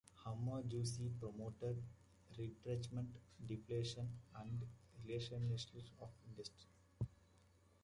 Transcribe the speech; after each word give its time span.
Hamaguchi 0.25 1.11
promoted 1.19 1.79
retrenchment, 2.35 3.07
deflation 3.45 4.09
and 4.39 4.59
the 4.59 5.13
rationalization 5.13 5.85
of 6.01 6.09
industry. 6.27 6.65